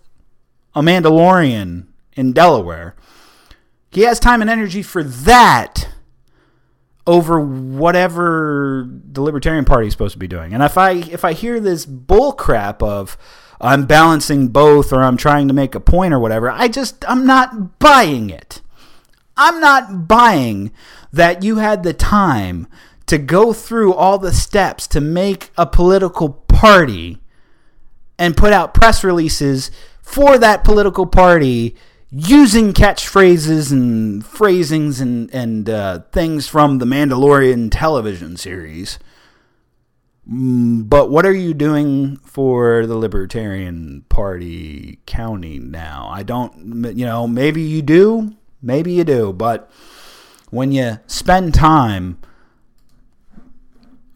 [0.74, 2.96] a Mandalorian in Delaware.
[3.90, 5.88] He has time and energy for that
[7.06, 10.52] over whatever the Libertarian Party is supposed to be doing.
[10.52, 13.16] And if I if I hear this bull crap of
[13.60, 17.26] I'm balancing both or I'm trying to make a point or whatever, I just I'm
[17.26, 18.60] not buying it.
[19.36, 20.72] I'm not buying
[21.12, 22.66] that you had the time
[23.06, 27.18] to go through all the steps to make a political party
[28.18, 29.70] and put out press releases
[30.02, 31.76] for that political party
[32.10, 38.98] using catchphrases and phrasings and, and uh, things from the Mandalorian television series.
[40.30, 46.08] Mm, but what are you doing for the Libertarian Party county now?
[46.10, 49.70] I don't, you know, maybe you do, Maybe you do, but
[50.50, 52.18] when you spend time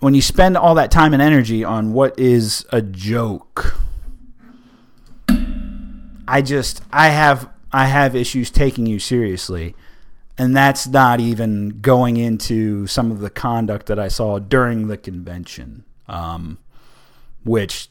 [0.01, 3.79] when you spend all that time and energy on what is a joke
[6.27, 9.75] I just I have I have issues taking you seriously
[10.41, 14.97] and that's not even going into some of the conduct that I saw during the
[14.97, 16.57] convention, um,
[17.45, 17.91] which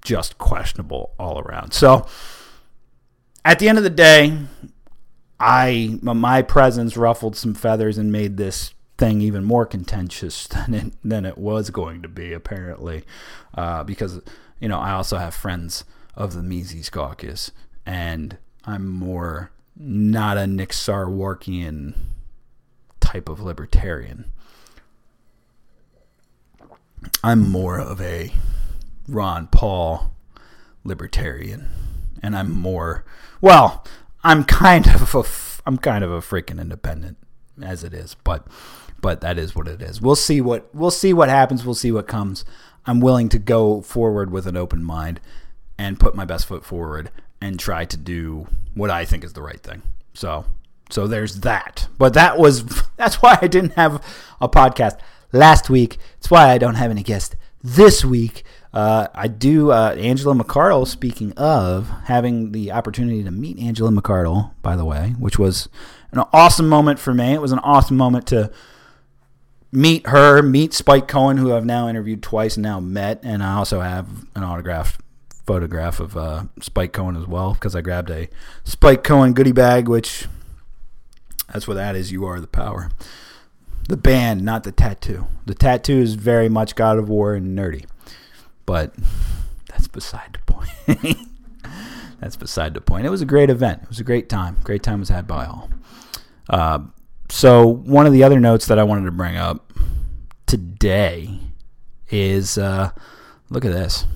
[0.00, 1.72] just questionable all around.
[1.72, 2.06] So,
[3.44, 4.38] at the end of the day,
[5.40, 10.92] I my presence ruffled some feathers and made this thing even more contentious than it,
[11.02, 13.02] than it was going to be apparently,
[13.56, 14.20] uh, because
[14.60, 15.82] you know I also have friends
[16.14, 17.50] of the Mises Caucus,
[17.84, 21.94] and I'm more not a Nick Sarwarkian
[23.00, 24.30] type of libertarian.
[27.24, 28.32] I'm more of a
[29.08, 30.12] Ron Paul
[30.84, 31.70] libertarian,
[32.22, 33.04] and I'm more
[33.40, 33.84] well.
[34.22, 35.24] I'm kind of a
[35.66, 37.16] I'm kind of a freaking independent
[37.62, 38.46] as it is, but
[39.00, 40.02] but that is what it is.
[40.02, 41.64] We'll see what we'll see what happens.
[41.64, 42.44] We'll see what comes.
[42.86, 45.20] I'm willing to go forward with an open mind
[45.78, 49.42] and put my best foot forward and try to do what I think is the
[49.42, 49.82] right thing.
[50.14, 50.44] So
[50.90, 51.88] so there's that.
[51.98, 52.64] But that was
[52.96, 54.04] that's why I didn't have
[54.40, 54.98] a podcast
[55.32, 55.98] last week.
[56.18, 58.44] It's why I don't have any guests this week.
[58.72, 60.86] Uh, I do uh, Angela McArdle.
[60.86, 65.68] Speaking of having the opportunity to meet Angela McArdle, by the way, which was
[66.12, 67.34] an awesome moment for me.
[67.34, 68.50] It was an awesome moment to
[69.72, 73.54] meet her, meet Spike Cohen, who I've now interviewed twice and now met, and I
[73.54, 75.00] also have an autographed
[75.46, 78.28] photograph of uh, Spike Cohen as well because I grabbed a
[78.64, 80.26] Spike Cohen goodie bag, which
[81.52, 82.12] that's what that is.
[82.12, 82.90] You are the power.
[83.88, 85.26] The band, not the tattoo.
[85.46, 87.86] The tattoo is very much God of War and nerdy,
[88.64, 88.94] but
[89.68, 91.18] that's beside the point.
[92.20, 93.06] that's beside the point.
[93.06, 93.82] It was a great event.
[93.82, 94.58] It was a great time.
[94.62, 95.70] Great time was had by all.
[96.48, 96.80] Uh,
[97.28, 99.72] so one of the other notes that I wanted to bring up
[100.46, 101.40] today
[102.10, 102.90] is uh,
[103.50, 104.06] look at this.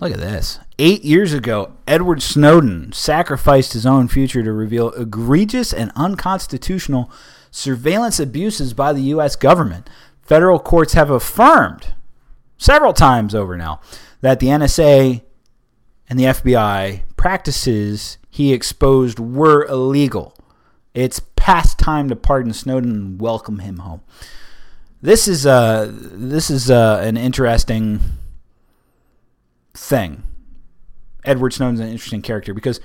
[0.00, 0.58] Look at this.
[0.78, 7.12] Eight years ago, Edward Snowden sacrificed his own future to reveal egregious and unconstitutional
[7.50, 9.36] surveillance abuses by the U.S.
[9.36, 9.90] government.
[10.22, 11.92] Federal courts have affirmed
[12.56, 13.80] several times over now
[14.22, 15.20] that the NSA
[16.08, 20.34] and the FBI practices he exposed were illegal.
[20.94, 24.00] It's past time to pardon Snowden and welcome him home.
[25.02, 28.00] This is uh, this is uh, an interesting
[29.80, 30.22] thing.
[31.24, 32.80] Edward Snowden's an interesting character because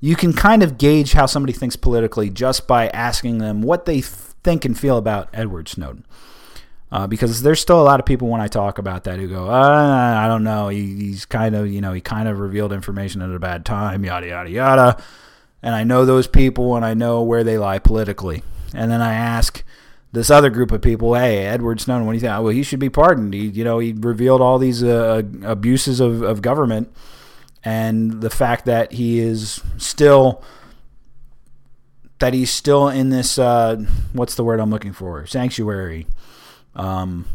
[0.00, 4.00] you can kind of gauge how somebody thinks politically just by asking them what they
[4.00, 6.06] think and feel about Edward Snowden.
[6.90, 9.50] Uh, because there's still a lot of people when I talk about that who go,
[9.50, 13.20] uh, I don't know, he, he's kind of, you know, he kind of revealed information
[13.20, 15.02] at a bad time, yada, yada, yada.
[15.62, 18.42] And I know those people and I know where they lie politically.
[18.72, 19.62] And then I ask,
[20.12, 22.32] this other group of people, hey, Edward Snowden, what do you think?
[22.42, 23.34] Well, he should be pardoned.
[23.34, 26.92] He, you know, he revealed all these uh, abuses of, of government,
[27.62, 30.42] and the fact that he is still
[32.20, 33.76] that he's still in this uh,
[34.12, 36.06] what's the word I'm looking for sanctuary,
[36.74, 37.26] um,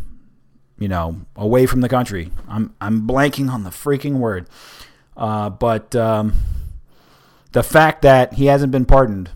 [0.78, 2.32] you know, away from the country.
[2.48, 4.50] I'm I'm blanking on the freaking word,
[5.16, 6.34] uh, but um,
[7.52, 9.30] the fact that he hasn't been pardoned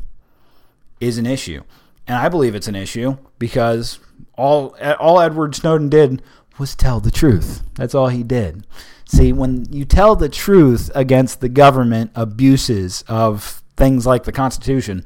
[1.00, 1.64] is an issue.
[2.08, 4.00] And I believe it's an issue because
[4.38, 6.22] all all Edward Snowden did
[6.58, 7.64] was tell the truth.
[7.76, 8.66] That's all he did.
[9.06, 15.06] See, when you tell the truth against the government abuses of things like the Constitution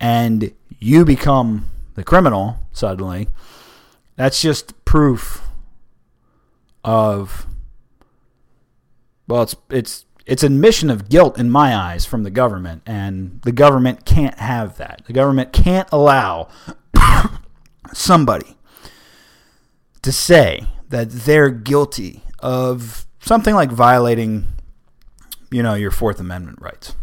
[0.00, 3.28] and you become the criminal suddenly,
[4.16, 5.42] that's just proof
[6.84, 7.46] of
[9.26, 13.50] well, it's it's it's admission of guilt in my eyes from the government, and the
[13.50, 15.00] government can't have that.
[15.06, 16.48] The government can't allow
[17.94, 18.58] somebody
[20.02, 24.48] to say that they're guilty of something like violating,
[25.50, 26.94] you know, your Fourth Amendment rights,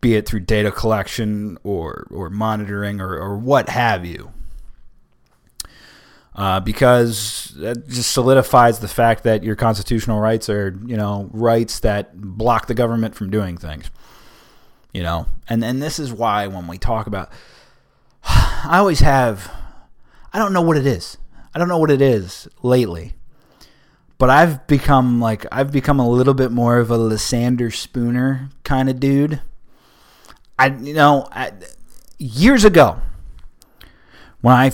[0.00, 4.32] be it through data collection or or monitoring or, or what have you
[6.36, 11.80] uh, because that just solidifies the fact that your constitutional rights are, you know, rights
[11.80, 13.90] that block the government from doing things.
[14.92, 17.30] You know, and and this is why when we talk about,
[18.24, 19.50] I always have,
[20.32, 21.16] I don't know what it is.
[21.54, 23.14] I don't know what it is lately,
[24.18, 28.90] but I've become like I've become a little bit more of a Lysander Spooner kind
[28.90, 29.40] of dude.
[30.58, 31.52] I you know I,
[32.18, 33.00] years ago
[34.42, 34.72] when I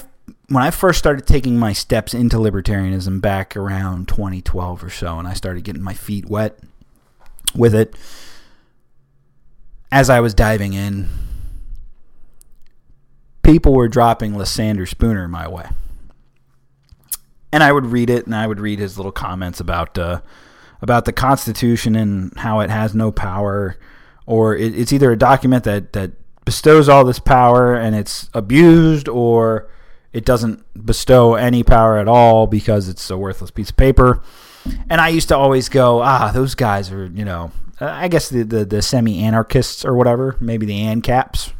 [0.52, 5.26] when I first started taking my steps into libertarianism back around 2012 or so, and
[5.26, 6.58] I started getting my feet wet
[7.54, 7.96] with it,
[9.90, 11.08] as I was diving in,
[13.42, 15.70] people were dropping Lysander Spooner my way.
[17.50, 20.20] And I would read it, and I would read his little comments about uh,
[20.82, 23.78] about the Constitution and how it has no power,
[24.26, 26.12] or it, it's either a document that that
[26.44, 29.68] bestows all this power and it's abused or
[30.12, 34.22] it doesn't bestow any power at all because it's a worthless piece of paper.
[34.88, 38.42] And I used to always go, ah, those guys are, you know, I guess the,
[38.44, 41.52] the, the semi anarchists or whatever, maybe the ANCAPs.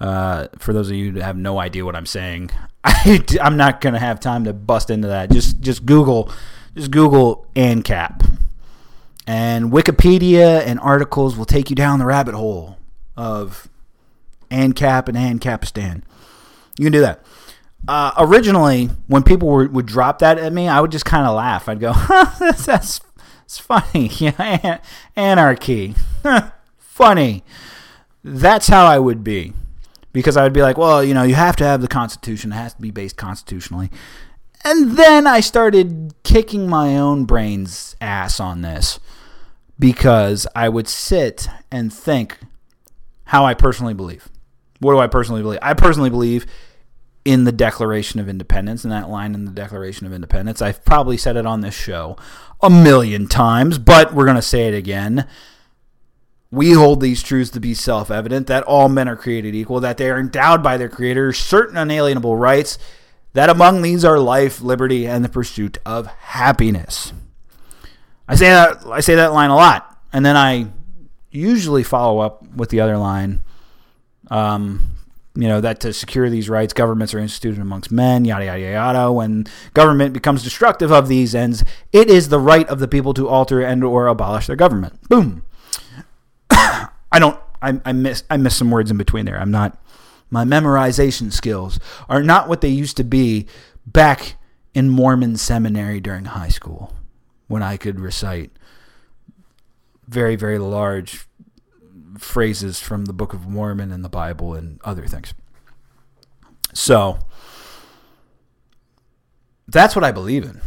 [0.00, 2.50] Uh, for those of you who have no idea what I'm saying,
[2.84, 5.30] I, am not going to have time to bust into that.
[5.30, 6.30] Just just Google,
[6.74, 8.38] just Google ANCAP.
[9.26, 12.76] And Wikipedia and articles will take you down the rabbit hole
[13.16, 13.68] of
[14.50, 16.02] ANCAP and ANCAPistan.
[16.76, 17.24] You can do that.
[17.86, 21.34] Uh, originally, when people were, would drop that at me, I would just kind of
[21.34, 21.68] laugh.
[21.68, 21.92] I'd go,
[22.38, 23.00] that's, that's
[23.44, 24.08] it's funny.
[24.18, 24.78] Yeah,
[25.16, 25.94] anarchy.
[26.78, 27.44] funny.
[28.22, 29.52] That's how I would be.
[30.12, 32.52] Because I would be like, well, you know, you have to have the Constitution.
[32.52, 33.90] It has to be based constitutionally.
[34.64, 38.98] And then I started kicking my own brain's ass on this
[39.78, 42.38] because I would sit and think
[43.24, 44.28] how I personally believe.
[44.78, 45.58] What do I personally believe?
[45.60, 46.46] I personally believe
[47.24, 50.60] in the Declaration of Independence, and that line in the Declaration of Independence.
[50.60, 52.16] I've probably said it on this show
[52.60, 55.26] a million times, but we're going to say it again.
[56.50, 59.96] We hold these truths to be self evident that all men are created equal, that
[59.96, 62.78] they are endowed by their Creator certain unalienable rights,
[63.32, 67.12] that among these are life, liberty, and the pursuit of happiness.
[68.28, 70.68] I say that I say that line a lot, and then I
[71.30, 73.42] usually follow up with the other line.
[74.30, 74.93] Um,
[75.36, 79.12] you know that to secure these rights, governments are instituted amongst men, yada yada yada.
[79.12, 83.28] When government becomes destructive of these ends, it is the right of the people to
[83.28, 85.08] alter and or abolish their government.
[85.08, 85.44] Boom.
[86.50, 87.38] I don't.
[87.60, 88.22] I, I miss.
[88.30, 89.40] I miss some words in between there.
[89.40, 89.76] I'm not.
[90.30, 93.46] My memorization skills are not what they used to be
[93.86, 94.36] back
[94.72, 96.94] in Mormon seminary during high school,
[97.48, 98.52] when I could recite
[100.06, 101.26] very very large
[102.18, 105.34] phrases from the Book of Mormon and the Bible and other things.
[106.72, 107.18] So
[109.68, 110.60] that's what I believe in.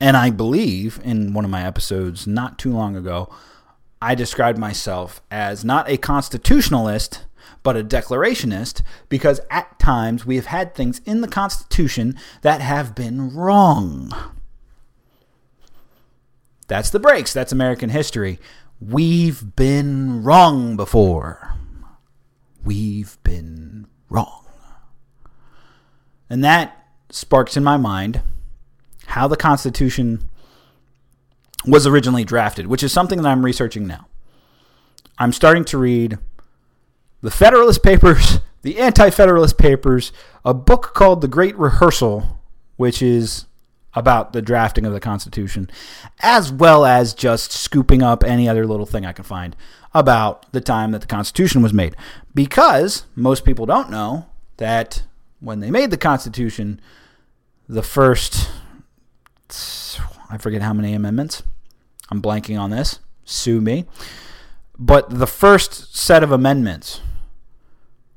[0.00, 3.30] And I believe in one of my episodes not too long ago,
[4.00, 7.24] I described myself as not a constitutionalist,
[7.62, 12.94] but a declarationist, because at times we have had things in the Constitution that have
[12.94, 14.12] been wrong.
[16.68, 17.32] That's the breaks.
[17.32, 18.38] That's American history.
[18.80, 21.54] We've been wrong before.
[22.64, 24.44] We've been wrong.
[26.28, 28.22] And that sparks in my mind
[29.06, 30.28] how the Constitution
[31.64, 34.06] was originally drafted, which is something that I'm researching now.
[35.18, 36.18] I'm starting to read
[37.22, 40.12] the Federalist Papers, the Anti Federalist Papers,
[40.44, 42.40] a book called The Great Rehearsal,
[42.76, 43.46] which is
[43.96, 45.70] about the drafting of the Constitution,
[46.20, 49.56] as well as just scooping up any other little thing I can find
[49.94, 51.96] about the time that the Constitution was made.
[52.34, 54.26] Because most people don't know
[54.58, 55.02] that
[55.40, 56.80] when they made the Constitution,
[57.68, 58.50] the first,
[60.30, 61.42] I forget how many amendments,
[62.10, 63.86] I'm blanking on this, sue me,
[64.78, 67.00] but the first set of amendments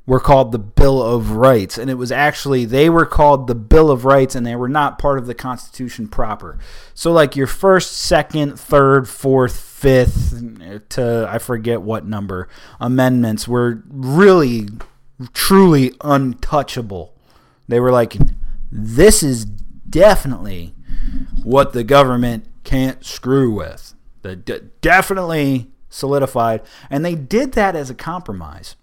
[0.10, 1.78] were called the Bill of Rights.
[1.78, 4.98] And it was actually, they were called the Bill of Rights and they were not
[4.98, 6.58] part of the Constitution proper.
[6.96, 10.42] So, like your first, second, third, fourth, fifth,
[10.90, 14.70] to I forget what number amendments were really,
[15.32, 17.14] truly untouchable.
[17.68, 18.18] They were like,
[18.72, 20.74] this is definitely
[21.44, 23.94] what the government can't screw with.
[24.24, 26.62] The definitely solidified.
[26.90, 28.76] And they did that as a compromise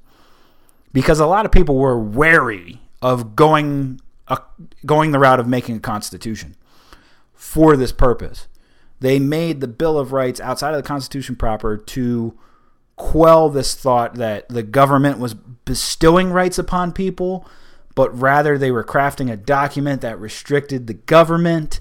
[0.97, 4.39] because a lot of people were wary of going uh,
[4.87, 6.57] going the route of making a constitution
[7.35, 8.49] for this purpose.
[9.01, 12.39] They made the Bill of Rights outside of the Constitution proper to
[12.97, 17.47] quell this thought that the government was bestowing rights upon people,
[17.95, 21.79] but rather they were crafting a document that restricted the government.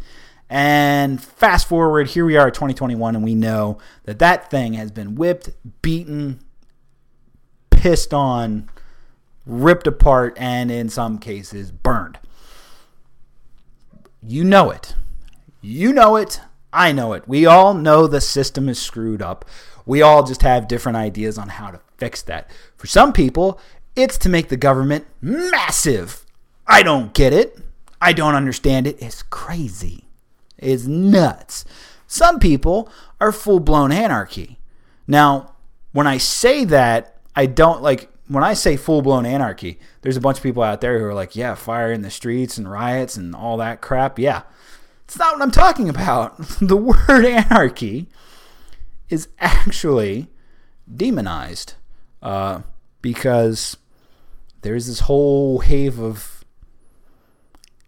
[0.49, 4.91] And fast forward, here we are at 2021, and we know that that thing has
[4.91, 5.51] been whipped,
[5.81, 6.41] beaten,
[7.71, 8.69] pissed on,
[9.45, 12.17] ripped apart, and in some cases burned.
[14.21, 14.95] You know it.
[15.61, 16.41] You know it.
[16.73, 17.27] I know it.
[17.27, 19.45] We all know the system is screwed up.
[19.85, 22.49] We all just have different ideas on how to fix that.
[22.75, 23.59] For some people,
[23.95, 26.25] it's to make the government massive.
[26.67, 27.59] I don't get it.
[28.01, 29.01] I don't understand it.
[29.01, 30.05] It's crazy.
[30.57, 31.65] It's nuts.
[32.07, 32.89] Some people
[33.21, 34.59] are full blown anarchy.
[35.07, 35.53] Now,
[35.91, 40.21] when I say that, I don't like when I say full blown anarchy, there's a
[40.21, 43.17] bunch of people out there who are like, yeah, fire in the streets and riots
[43.17, 44.17] and all that crap.
[44.17, 44.43] Yeah.
[45.03, 46.35] It's not what I'm talking about.
[46.59, 48.07] The word anarchy
[49.09, 50.29] is actually
[50.93, 51.75] demonized
[52.23, 52.61] uh,
[53.01, 53.77] because
[54.61, 56.43] there's this whole wave of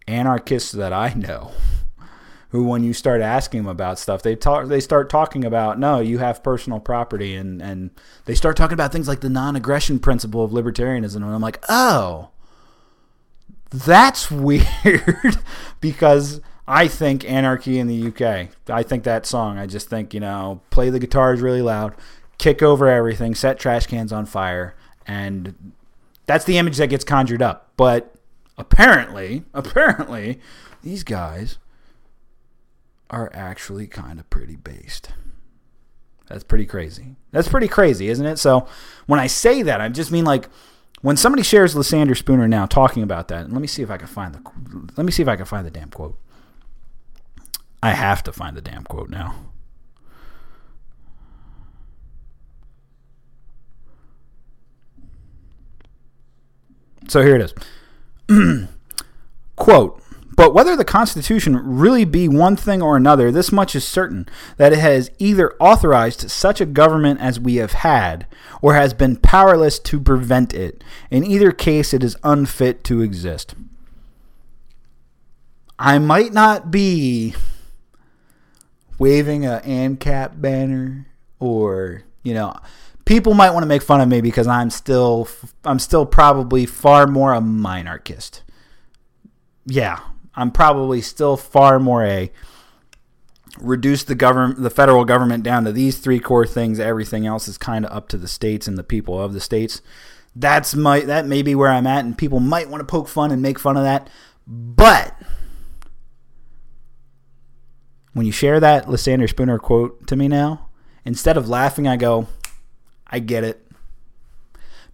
[0.06, 1.50] anarchists that I know
[2.50, 6.00] who when you start asking them about stuff they talk they start talking about no
[6.00, 7.90] you have personal property and and
[8.24, 12.30] they start talking about things like the non-aggression principle of libertarianism and I'm like oh
[13.70, 15.38] that's weird
[15.80, 20.20] because I think anarchy in the UK I think that song I just think you
[20.20, 21.94] know play the guitars really loud
[22.38, 24.74] kick over everything set trash cans on fire
[25.06, 25.54] and
[26.28, 27.72] that's the image that gets conjured up.
[27.76, 28.14] But
[28.56, 30.38] apparently apparently
[30.82, 31.58] these guys
[33.10, 35.10] are actually kind of pretty based.
[36.28, 37.16] That's pretty crazy.
[37.32, 38.38] That's pretty crazy, isn't it?
[38.38, 38.66] So
[39.06, 40.48] when I say that, I just mean like
[41.00, 43.44] when somebody shares Lysander Spooner now talking about that.
[43.44, 45.46] And let me see if I can find the let me see if I can
[45.46, 46.18] find the damn quote.
[47.82, 49.34] I have to find the damn quote now.
[57.08, 57.54] So here it
[58.28, 58.68] is.
[59.56, 60.02] Quote
[60.38, 64.72] but whether the Constitution really be one thing or another, this much is certain that
[64.72, 68.24] it has either authorized such a government as we have had,
[68.62, 70.84] or has been powerless to prevent it.
[71.10, 73.56] In either case, it is unfit to exist.
[75.76, 77.34] I might not be
[78.96, 81.08] waving a ANCAP banner
[81.40, 82.54] or, you know,
[83.04, 85.26] people might want to make fun of me because I'm still
[85.64, 88.42] I'm still probably far more a minarchist.
[89.66, 89.98] Yeah,
[90.38, 92.32] I'm probably still far more a
[93.58, 97.58] reduce the government the federal government down to these three core things everything else is
[97.58, 99.82] kind of up to the states and the people of the states.
[100.36, 103.32] That's my that may be where i'm at and people might want to poke fun
[103.32, 104.08] and make fun of that
[104.46, 105.14] but
[108.12, 110.68] when you share that lysander spooner quote to me now
[111.04, 112.28] instead of laughing i go
[113.08, 113.68] i get it.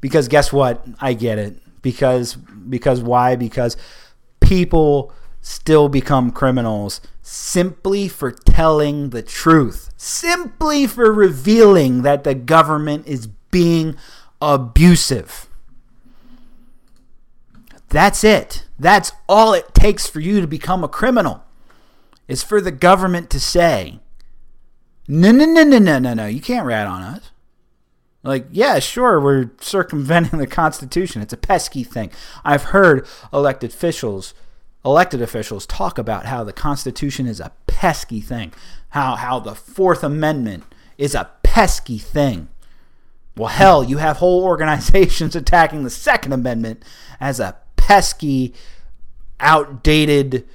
[0.04, 0.86] Because guess what?
[1.00, 1.56] I get it.
[1.80, 3.36] Because because why?
[3.36, 3.78] Because
[4.40, 5.14] people
[5.44, 13.26] still become criminals simply for telling the truth, simply for revealing that the government is
[13.50, 13.94] being
[14.40, 15.46] abusive.
[17.90, 18.66] That's it.
[18.78, 21.44] That's all it takes for you to become a criminal.
[22.26, 24.00] Is for the government to say,
[25.06, 27.30] no, no, no, no, no, no, no, you can't rat on us.
[28.22, 31.20] Like, yeah, sure, we're circumventing the Constitution.
[31.20, 32.10] It's a pesky thing.
[32.42, 34.32] I've heard elected officials
[34.84, 38.52] elected officials talk about how the Constitution is a pesky thing,
[38.90, 40.64] how, how the Fourth Amendment
[40.98, 42.48] is a pesky thing.
[43.36, 46.84] Well, hell, you have whole organizations attacking the Second Amendment
[47.20, 48.54] as a pesky,
[49.40, 50.46] outdated,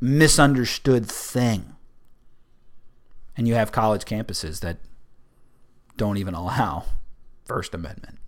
[0.00, 1.74] misunderstood thing.
[3.36, 4.78] And you have college campuses that
[5.96, 6.84] don't even allow
[7.44, 8.18] First Amendment.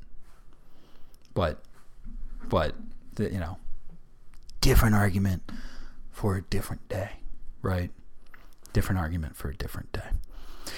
[1.35, 1.63] But,
[2.49, 2.75] but,
[3.19, 3.59] you know,
[4.61, 5.51] different argument
[6.11, 7.11] for a different day,
[7.63, 7.91] right?
[8.73, 10.11] Different argument for a different day.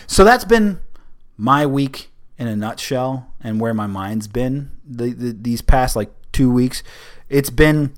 [0.07, 0.81] So that's been
[1.37, 6.11] my week in a nutshell and where my mind's been the, the, these past like
[6.33, 6.83] two weeks.
[7.29, 7.93] It's been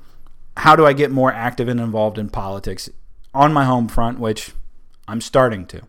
[0.57, 2.89] how do I get more active and involved in politics
[3.33, 4.53] on my home front, which
[5.09, 5.83] I'm starting to.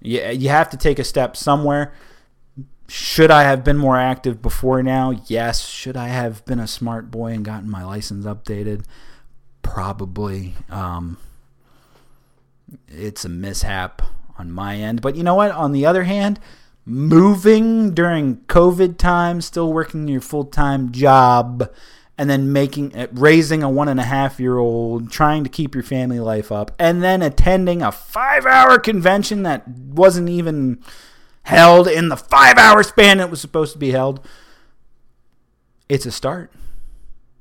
[0.00, 1.92] You, you have to take a step somewhere.
[2.90, 5.12] Should I have been more active before now?
[5.26, 5.64] Yes.
[5.68, 8.84] Should I have been a smart boy and gotten my license updated?
[9.62, 10.54] Probably.
[10.68, 11.16] Um,
[12.88, 14.02] it's a mishap
[14.38, 15.02] on my end.
[15.02, 15.52] But you know what?
[15.52, 16.40] On the other hand,
[16.84, 21.70] moving during COVID time, still working your full time job,
[22.18, 25.76] and then making uh, raising a one and a half year old, trying to keep
[25.76, 30.82] your family life up, and then attending a five hour convention that wasn't even
[31.50, 34.26] held in the five hour span it was supposed to be held.
[35.88, 36.52] It's a start,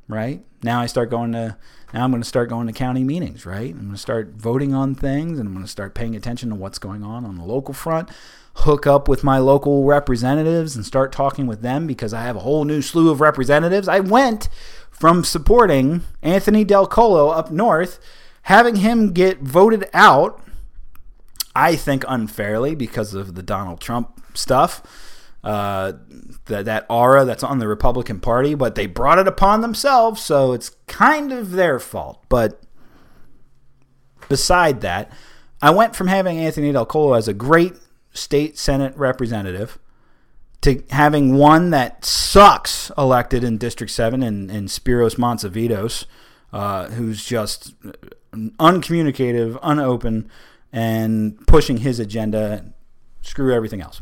[0.08, 0.44] right?
[0.64, 1.56] Now I start going to
[1.94, 3.72] now I'm going to start going to county meetings, right?
[3.72, 6.56] I'm going to start voting on things and I'm going to start paying attention to
[6.56, 8.10] what's going on on the local front.
[8.56, 12.42] Hook up with my local representatives and start talking with them because I have a
[12.42, 13.88] whole new slew of representatives.
[13.88, 14.50] I went
[14.92, 18.00] from supporting Anthony Delcollo up north,
[18.44, 20.44] having him get voted out,
[21.56, 24.82] I think unfairly because of the Donald Trump stuff
[25.44, 25.94] uh,
[26.46, 30.52] that that aura that's on the Republican Party, but they brought it upon themselves, so
[30.54, 32.24] it's kind of their fault.
[32.28, 32.62] But
[34.28, 35.12] beside that,
[35.62, 37.74] I went from having Anthony Delcollo as a great
[38.12, 39.80] state Senate representative
[40.62, 46.06] to having one that sucks elected in District 7 in, Spiros Mantzavinos,
[46.52, 47.74] uh, who's just
[48.60, 50.30] uncommunicative, unopen,
[50.72, 52.74] and pushing his agenda.
[53.22, 54.02] Screw everything else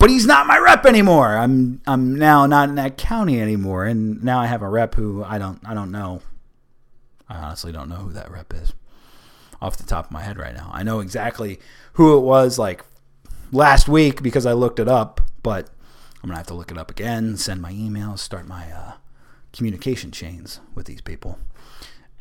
[0.00, 1.36] but he's not my rep anymore.
[1.36, 5.22] I'm I'm now not in that county anymore, and now I have a rep who
[5.22, 6.22] I don't I don't know.
[7.28, 8.72] I honestly don't know who that rep is
[9.60, 10.70] off the top of my head right now.
[10.72, 11.60] I know exactly
[11.92, 12.82] who it was like
[13.52, 15.68] last week because I looked it up, but
[16.22, 18.92] I'm gonna have to look it up again, send my emails, start my uh,
[19.52, 21.38] communication chains with these people,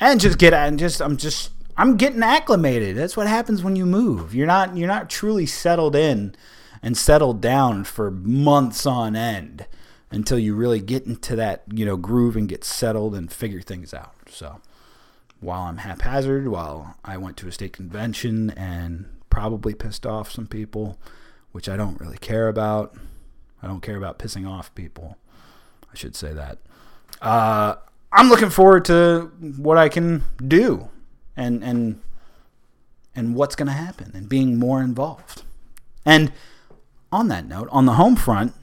[0.01, 2.97] and just get and just I'm just I'm getting acclimated.
[2.97, 4.35] That's what happens when you move.
[4.35, 6.35] You're not you're not truly settled in
[6.83, 9.65] and settled down for months on end
[10.11, 13.93] until you really get into that you know groove and get settled and figure things
[13.93, 14.13] out.
[14.27, 14.59] So
[15.39, 20.47] while I'm haphazard, while I went to a state convention and probably pissed off some
[20.47, 20.99] people,
[21.53, 22.93] which I don't really care about.
[23.63, 25.17] I don't care about pissing off people.
[25.89, 26.57] I should say that.
[27.21, 27.75] Uh,
[28.11, 30.89] I'm looking forward to what I can do
[31.39, 32.01] and and
[33.15, 35.41] and what's going to happen and being more involved.
[36.05, 36.31] And
[37.11, 38.53] on that note, on the home front,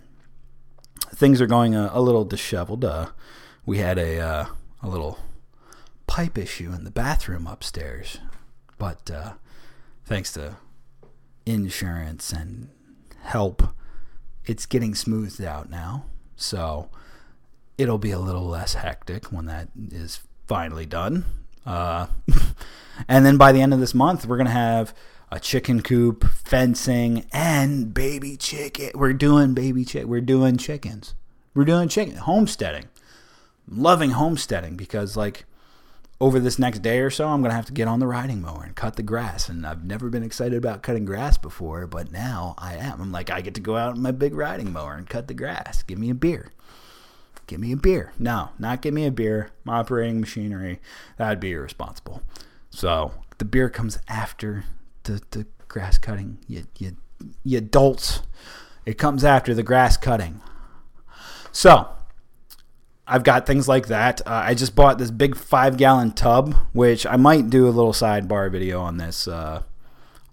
[1.14, 2.84] things are going a, a little disheveled.
[2.84, 3.08] Uh,
[3.64, 4.46] we had a uh,
[4.82, 5.18] a little
[6.06, 8.18] pipe issue in the bathroom upstairs,
[8.78, 9.32] but uh,
[10.04, 10.56] thanks to
[11.46, 12.68] insurance and
[13.22, 13.62] help,
[14.44, 16.06] it's getting smoothed out now.
[16.36, 16.90] So
[17.78, 21.24] it'll be a little less hectic when that is finally done.
[21.66, 22.06] Uh,
[23.08, 24.94] and then by the end of this month, we're gonna have
[25.30, 28.90] a chicken coop, fencing, and baby chicken.
[28.94, 30.04] We're doing baby chick.
[30.04, 31.14] We're doing chickens.
[31.54, 32.88] We're doing chicken homesteading.
[33.68, 35.44] loving homesteading because like
[36.20, 38.62] over this next day or so, I'm gonna have to get on the riding mower
[38.62, 39.48] and cut the grass.
[39.48, 43.00] And I've never been excited about cutting grass before, but now I am.
[43.00, 45.34] I'm like, I get to go out on my big riding mower and cut the
[45.34, 45.82] grass.
[45.82, 46.52] Give me a beer.
[47.46, 48.12] Give me a beer.
[48.18, 49.50] No, not give me a beer.
[49.66, 50.80] Operating machinery.
[51.16, 52.22] That'd be irresponsible.
[52.70, 54.64] So the beer comes after
[55.04, 56.38] the, the grass cutting.
[56.48, 56.96] You, you,
[57.44, 58.22] you adults.
[58.84, 60.40] It comes after the grass cutting.
[61.52, 61.88] So
[63.06, 64.20] I've got things like that.
[64.26, 67.92] Uh, I just bought this big five gallon tub, which I might do a little
[67.92, 69.62] sidebar video on this uh,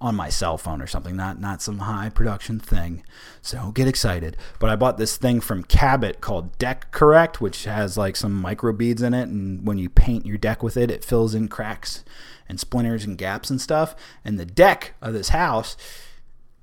[0.03, 1.15] on my cell phone or something.
[1.15, 3.03] Not not some high production thing.
[3.41, 4.37] So don't get excited.
[4.59, 8.73] But I bought this thing from Cabot called Deck Correct, which has like some micro
[8.73, 12.03] beads in it, and when you paint your deck with it, it fills in cracks
[12.47, 13.95] and splinters and gaps and stuff.
[14.23, 15.77] And the deck of this house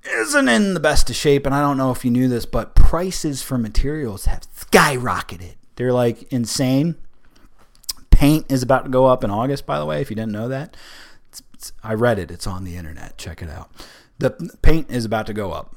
[0.03, 1.45] isn't in the best of shape.
[1.45, 5.93] And I don't know if you knew this, but prices for materials have skyrocketed they're
[5.93, 6.95] like insane.
[8.11, 10.47] Paint is about to go up in August, by the way, if you didn't know
[10.47, 10.77] that.
[11.61, 12.31] It's, I read it.
[12.31, 13.19] It's on the internet.
[13.19, 13.69] Check it out.
[14.17, 14.31] The
[14.63, 15.75] paint is about to go up.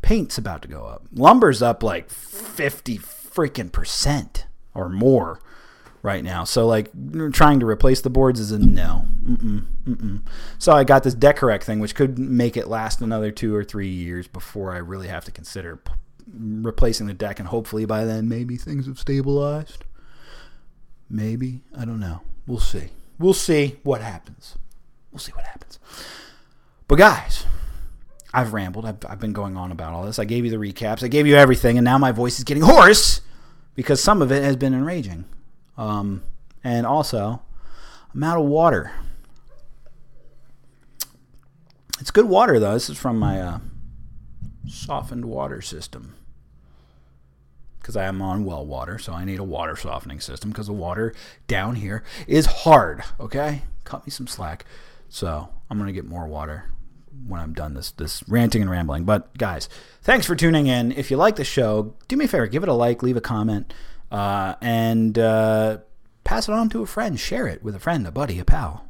[0.00, 1.04] Paint's about to go up.
[1.12, 5.38] Lumber's up like 50 freaking percent or more
[6.02, 6.44] right now.
[6.44, 6.90] So like
[7.32, 9.04] trying to replace the boards is a no.
[9.24, 10.22] Mm-mm, mm-mm.
[10.58, 13.62] So I got this Deck Correct thing, which could make it last another two or
[13.62, 15.82] three years before I really have to consider
[16.32, 19.84] replacing the deck, and hopefully by then maybe things have stabilized.
[21.10, 22.22] Maybe I don't know.
[22.46, 22.88] We'll see.
[23.18, 24.56] We'll see what happens.
[25.16, 25.78] We'll see what happens.
[26.88, 27.46] But guys,
[28.34, 28.84] I've rambled.
[28.84, 30.18] I've, I've been going on about all this.
[30.18, 31.02] I gave you the recaps.
[31.02, 33.22] I gave you everything, and now my voice is getting hoarse
[33.74, 35.24] because some of it has been enraging.
[35.78, 36.22] Um,
[36.62, 37.40] and also,
[38.12, 38.92] I'm out of water.
[41.98, 42.74] It's good water though.
[42.74, 43.58] This is from my uh,
[44.68, 46.14] softened water system
[47.80, 50.74] because I am on well water, so I need a water softening system because the
[50.74, 51.14] water
[51.48, 53.02] down here is hard.
[53.18, 54.66] Okay, cut me some slack.
[55.08, 56.70] So I'm gonna get more water
[57.26, 59.04] when I'm done this this ranting and rambling.
[59.04, 59.68] But guys,
[60.02, 60.92] thanks for tuning in.
[60.92, 63.20] If you like the show, do me a favor, give it a like, leave a
[63.20, 63.72] comment,
[64.10, 65.78] uh, and uh,
[66.24, 67.18] pass it on to a friend.
[67.18, 68.88] Share it with a friend, a buddy, a pal,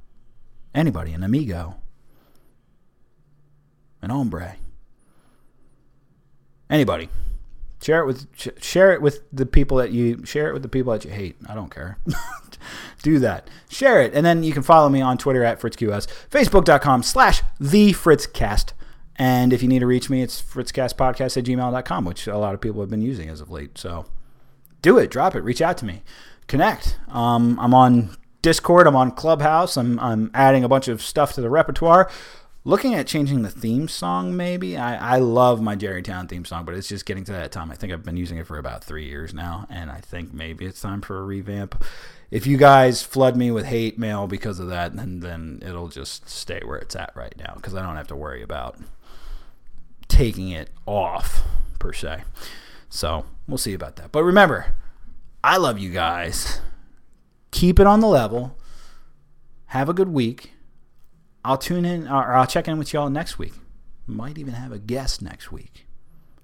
[0.75, 1.77] anybody, an amigo,
[4.03, 4.57] an hombre
[6.71, 7.09] anybody.
[7.87, 10.93] Share it with share it with the people that you share it with the people
[10.93, 11.37] that you hate.
[11.49, 11.99] I don't care.
[13.05, 13.49] Do that.
[13.69, 17.93] Share it, and then you can follow me on Twitter at FritzQS, Facebook.com slash the
[17.93, 18.73] FritzCast.
[19.15, 22.61] And if you need to reach me, it's fritzcastpodcast at gmail.com, which a lot of
[22.61, 23.79] people have been using as of late.
[23.79, 24.07] So
[24.83, 26.03] do it, drop it, reach out to me,
[26.49, 26.99] connect.
[27.07, 31.41] Um, I'm on Discord, I'm on Clubhouse, I'm, I'm adding a bunch of stuff to
[31.41, 32.11] the repertoire
[32.67, 34.77] looking at changing the theme song maybe.
[34.77, 37.71] I, I love my jerrytown theme song but it's just getting to that time.
[37.71, 40.67] I think i've been using it for about three years now and i think maybe
[40.67, 41.83] it's time for a revamp.
[42.29, 46.29] If you guys flood me with hate mail because of that then then it'll just
[46.29, 48.77] stay where it's at right now because i don't have to worry about
[50.09, 51.45] taking it off
[51.79, 52.25] per se.
[52.89, 54.11] So we'll see about that.
[54.11, 54.75] But remember
[55.45, 56.61] i love you guys.
[57.53, 58.59] Keep it on the level.
[59.67, 60.51] Have a good week
[61.47, 63.53] I'll tune in or I'll check in with y'all next week.
[64.05, 65.87] Might even have a guest next week.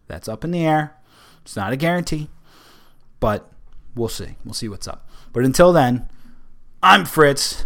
[0.06, 0.96] That's up in the air.
[1.42, 2.30] It's not a guarantee,
[3.18, 3.50] but
[3.96, 4.36] we'll see.
[4.44, 5.08] We'll see what's up.
[5.32, 6.08] But until then,
[6.84, 7.64] I'm Fritz.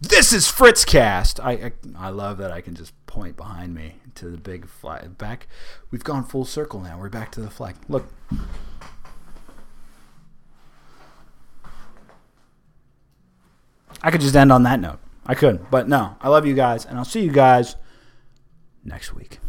[0.00, 1.44] This is Fritzcast.
[1.44, 1.72] I, I
[2.06, 5.18] I love that I can just point behind me to the big flag.
[5.18, 5.46] Back,
[5.90, 6.98] we've gone full circle now.
[6.98, 7.76] We're back to the flag.
[7.90, 8.06] Look.
[14.02, 15.00] I could just end on that note.
[15.28, 16.16] I could, but no.
[16.22, 17.76] I love you guys, and I'll see you guys
[18.82, 19.40] next week.